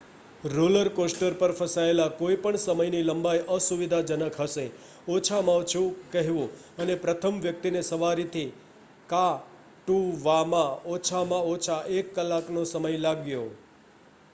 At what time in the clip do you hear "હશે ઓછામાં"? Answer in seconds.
4.39-5.59